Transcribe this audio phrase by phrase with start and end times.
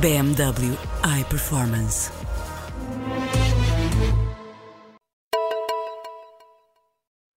[0.00, 2.33] BMW iPerformance.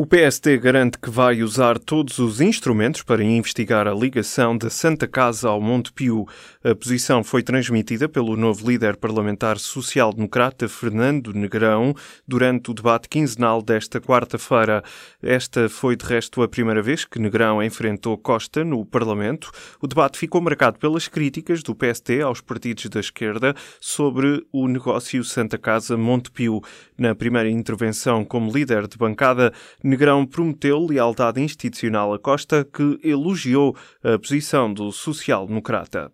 [0.00, 5.08] O PST garante que vai usar todos os instrumentos para investigar a ligação da Santa
[5.08, 6.24] Casa ao Monte Pio.
[6.62, 11.96] A posição foi transmitida pelo novo líder parlamentar social-democrata Fernando Negrão
[12.28, 14.84] durante o debate quinzenal desta quarta-feira.
[15.20, 19.50] Esta foi, de resto, a primeira vez que Negrão enfrentou Costa no Parlamento.
[19.82, 25.24] O debate ficou marcado pelas críticas do PST aos partidos da esquerda sobre o negócio
[25.24, 26.62] Santa Casa-Monte Pio.
[26.96, 29.52] Na primeira intervenção como líder de bancada,
[29.88, 36.12] Negrão prometeu lealdade institucional a Costa, que elogiou a posição do social-democrata.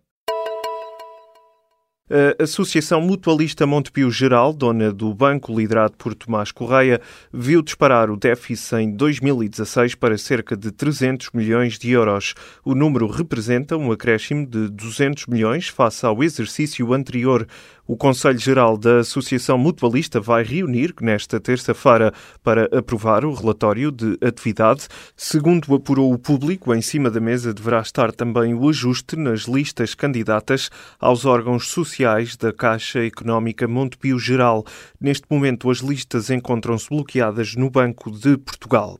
[2.07, 7.01] A Associação Mutualista Montepio Geral, dona do banco liderado por Tomás Correia,
[7.33, 12.35] viu disparar o déficit em 2016 para cerca de 300 milhões de euros.
[12.63, 17.47] O número representa um acréscimo de 200 milhões face ao exercício anterior.
[17.87, 24.17] O Conselho Geral da Associação Mutualista vai reunir nesta terça-feira para aprovar o relatório de
[24.23, 24.87] atividade.
[25.15, 29.93] Segundo apurou o público, em cima da mesa deverá estar também o ajuste nas listas
[29.93, 31.94] candidatas aos órgãos sociais
[32.37, 34.65] da Caixa Económica Montepio Geral.
[34.99, 38.97] Neste momento, as listas encontram-se bloqueadas no Banco de Portugal.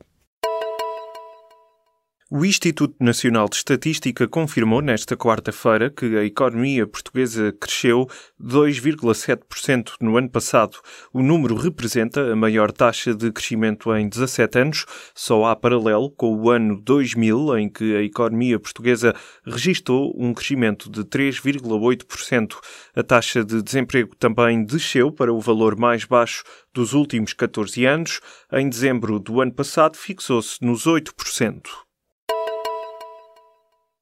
[2.28, 8.08] O Instituto Nacional de Estatística confirmou nesta quarta-feira que a economia portuguesa cresceu
[8.42, 10.76] 2,7% no ano passado.
[11.12, 16.34] O número representa a maior taxa de crescimento em 17 anos, só há paralelo com
[16.34, 19.14] o ano 2000, em que a economia portuguesa
[19.46, 22.56] registrou um crescimento de 3,8%.
[22.96, 26.42] A taxa de desemprego também desceu para o valor mais baixo
[26.74, 28.20] dos últimos 14 anos.
[28.52, 31.85] Em dezembro do ano passado, fixou-se nos 8%.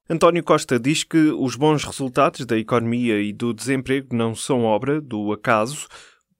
[0.09, 5.01] António Costa diz que os bons resultados da economia e do desemprego não são obra
[5.01, 5.89] do acaso,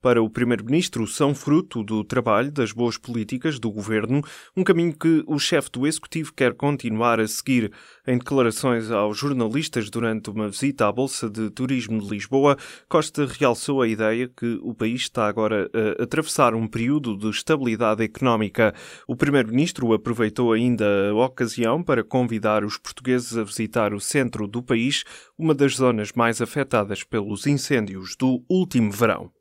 [0.05, 4.21] para o Primeiro-Ministro são fruto do trabalho das boas políticas do governo,
[4.55, 7.71] um caminho que o chefe do Executivo quer continuar a seguir.
[8.05, 12.55] Em declarações aos jornalistas durante uma visita à Bolsa de Turismo de Lisboa,
[12.87, 18.03] Costa realçou a ideia que o país está agora a atravessar um período de estabilidade
[18.03, 18.75] económica.
[19.07, 24.61] O Primeiro-Ministro aproveitou ainda a ocasião para convidar os portugueses a visitar o centro do
[24.61, 25.03] país,
[25.35, 29.34] uma das zonas mais afetadas pelos incêndios do último verão.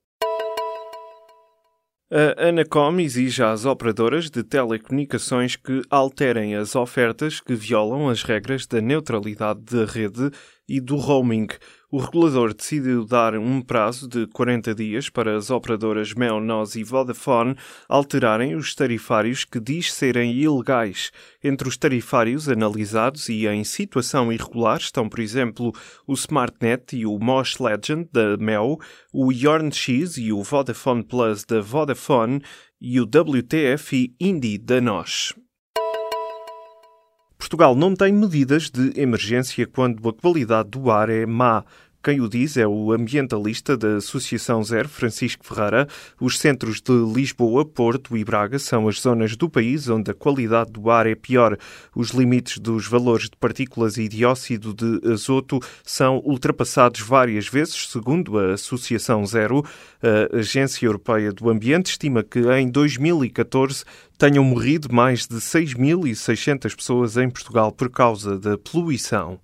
[2.17, 8.69] A Anacom exige às operadoras de telecomunicações que alterem as ofertas que violam as regras
[8.69, 10.31] da neutralidade da rede
[10.69, 11.49] e do roaming.
[11.91, 16.83] O regulador decidiu dar um prazo de 40 dias para as operadoras Mel, NOS e
[16.83, 17.55] Vodafone
[17.89, 21.13] alterarem os tarifários que diz serem ilegais.
[21.43, 25.73] Entre os tarifários analisados e em situação irregular estão, por exemplo,
[26.07, 28.79] o SmartNet e o Mosh Legend da Mel,
[29.13, 32.43] o YornX e o Vodafone Plus da Vodafone
[32.81, 35.33] e o WTF e Indie da NOS.
[37.45, 41.63] Portugal não tem medidas de emergência quando a qualidade do ar é má.
[42.05, 45.89] Quem o diz é o ambientalista da Associação Zero, Francisco Ferreira.
[46.21, 50.71] Os centros de Lisboa, Porto e Braga são as zonas do país onde a qualidade
[50.71, 51.57] do ar é pior.
[51.97, 58.39] Os limites dos valores de partículas e dióxido de azoto são ultrapassados várias vezes, segundo
[58.39, 59.65] a Associação Zero.
[60.03, 63.83] A Agência Europeia do Ambiente estima que em 2014
[64.19, 69.41] tenham morrido mais de 6.600 pessoas em Portugal por causa da poluição.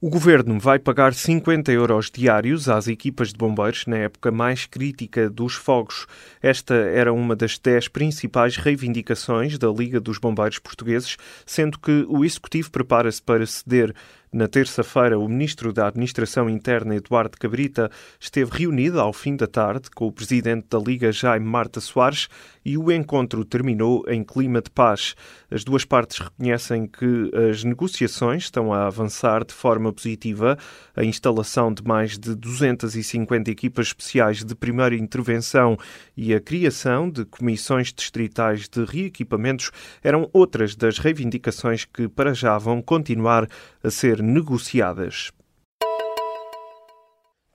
[0.00, 5.30] O governo vai pagar 50 euros diários às equipas de bombeiros na época mais crítica
[5.30, 6.06] dos fogos.
[6.42, 12.24] Esta era uma das dez principais reivindicações da Liga dos Bombeiros Portugueses, sendo que o
[12.24, 13.94] Executivo prepara-se para ceder
[14.34, 17.88] na terça-feira, o ministro da Administração Interna, Eduardo Cabrita,
[18.18, 22.28] esteve reunido ao fim da tarde com o presidente da Liga, Jaime Marta Soares,
[22.64, 25.14] e o encontro terminou em clima de paz.
[25.48, 30.58] As duas partes reconhecem que as negociações estão a avançar de forma positiva.
[30.96, 35.78] A instalação de mais de 250 equipas especiais de primeira intervenção
[36.16, 39.70] e a criação de comissões distritais de reequipamentos
[40.02, 43.48] eram outras das reivindicações que para já vão continuar
[43.82, 45.32] a ser negociadas.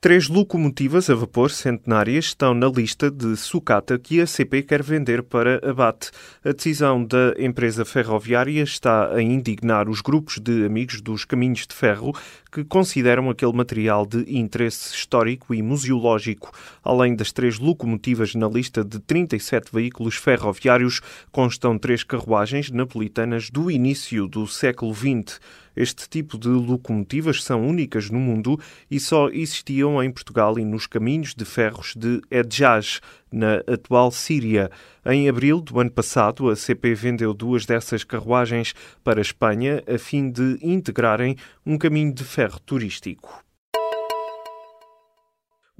[0.01, 5.21] Três locomotivas a vapor centenárias estão na lista de sucata que a CP quer vender
[5.21, 6.09] para abate.
[6.41, 11.75] A decisão da empresa ferroviária está a indignar os grupos de amigos dos caminhos de
[11.75, 12.13] ferro
[12.49, 16.53] que consideram aquele material de interesse histórico e museológico.
[16.81, 23.69] Além das três locomotivas na lista de 37 veículos ferroviários, constam três carruagens napolitanas do
[23.69, 25.41] início do século XX.
[25.79, 28.59] Este tipo de locomotivas são únicas no mundo
[28.91, 32.99] e só existiam em Portugal e nos caminhos de ferros de Edjaz,
[33.31, 34.69] na atual Síria.
[35.05, 38.73] Em abril do ano passado, a CP vendeu duas dessas carruagens
[39.05, 43.41] para a Espanha a fim de integrarem um caminho de ferro turístico.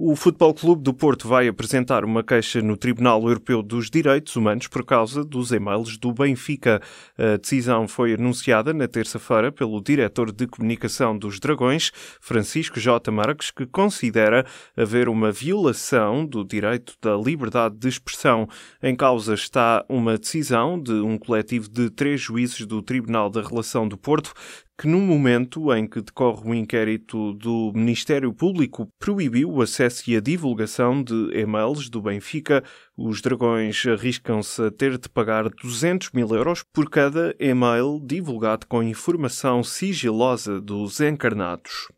[0.02, 4.66] O Futebol Clube do Porto vai apresentar uma queixa no Tribunal Europeu dos Direitos Humanos
[4.66, 6.80] por causa dos e-mails do Benfica.
[7.18, 13.10] A decisão foi anunciada na terça-feira pelo diretor de comunicação dos Dragões, Francisco J.
[13.10, 18.48] Marques, que considera haver uma violação do direito da liberdade de expressão.
[18.82, 23.86] Em causa está uma decisão de um coletivo de três juízes do Tribunal da Relação
[23.86, 24.32] do Porto
[24.80, 30.16] que, no momento em que decorre o inquérito do Ministério Público, proibiu o acesso e
[30.16, 32.64] a divulgação de e-mails do Benfica,
[32.96, 38.82] os dragões arriscam-se a ter de pagar 200 mil euros por cada e-mail divulgado com
[38.82, 41.88] informação sigilosa dos encarnados.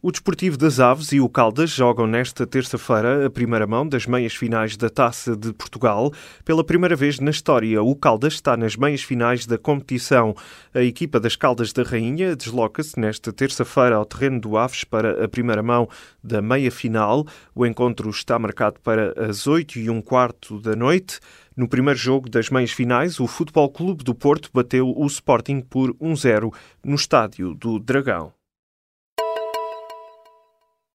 [0.00, 4.32] O Desportivo das Aves e o Caldas jogam nesta terça-feira a primeira mão das meias
[4.32, 6.12] finais da Taça de Portugal.
[6.44, 10.36] Pela primeira vez na história, o Caldas está nas meias finais da competição.
[10.72, 15.26] A equipa das Caldas da Rainha desloca-se nesta terça-feira ao terreno do Aves para a
[15.26, 15.88] primeira mão
[16.22, 17.26] da meia final.
[17.52, 21.18] O encontro está marcado para as 8 e um quarto da noite.
[21.56, 25.92] No primeiro jogo das meias finais, o Futebol Clube do Porto bateu o Sporting por
[25.94, 26.54] 1-0
[26.84, 28.37] no estádio do Dragão.